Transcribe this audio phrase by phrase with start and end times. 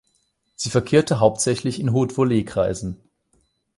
[0.55, 2.97] Sie verkehrte hauptsächlich in Hautevolee-Kreisen.